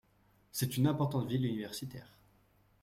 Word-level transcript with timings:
C’est 0.51 0.77
une 0.77 0.87
importante 0.87 1.27
ville 1.29 1.45
universitaire. 1.45 2.11